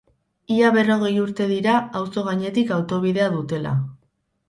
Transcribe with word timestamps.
Ia 0.55 0.71
berrogei 0.77 1.11
urte 1.25 1.47
dira 1.53 1.77
auzo 2.01 2.25
gainetik 2.31 2.75
autobidea 2.81 3.33
dutela. 3.39 3.79